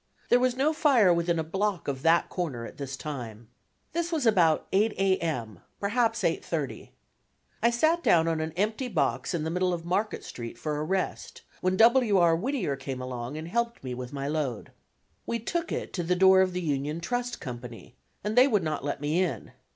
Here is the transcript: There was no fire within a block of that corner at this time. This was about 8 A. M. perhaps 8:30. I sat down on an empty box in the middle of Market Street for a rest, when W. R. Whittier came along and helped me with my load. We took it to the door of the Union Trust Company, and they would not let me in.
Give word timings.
There 0.29 0.39
was 0.39 0.57
no 0.57 0.73
fire 0.73 1.13
within 1.13 1.37
a 1.37 1.43
block 1.43 1.87
of 1.87 2.01
that 2.01 2.27
corner 2.27 2.65
at 2.65 2.77
this 2.77 2.97
time. 2.97 3.49
This 3.91 4.11
was 4.11 4.25
about 4.25 4.65
8 4.71 4.93
A. 4.97 5.17
M. 5.17 5.59
perhaps 5.79 6.23
8:30. 6.23 6.89
I 7.61 7.69
sat 7.69 8.01
down 8.01 8.27
on 8.27 8.41
an 8.41 8.51
empty 8.53 8.87
box 8.87 9.35
in 9.35 9.43
the 9.43 9.51
middle 9.51 9.73
of 9.75 9.85
Market 9.85 10.23
Street 10.23 10.57
for 10.57 10.77
a 10.77 10.83
rest, 10.83 11.43
when 11.61 11.77
W. 11.77 12.17
R. 12.17 12.35
Whittier 12.35 12.75
came 12.77 12.99
along 12.99 13.37
and 13.37 13.47
helped 13.47 13.83
me 13.83 13.93
with 13.93 14.11
my 14.11 14.27
load. 14.27 14.71
We 15.27 15.37
took 15.37 15.71
it 15.71 15.93
to 15.93 16.01
the 16.03 16.15
door 16.15 16.41
of 16.41 16.53
the 16.53 16.61
Union 16.61 16.99
Trust 16.99 17.39
Company, 17.39 17.93
and 18.23 18.35
they 18.35 18.47
would 18.47 18.63
not 18.63 18.83
let 18.83 19.01
me 19.01 19.21
in. 19.23 19.51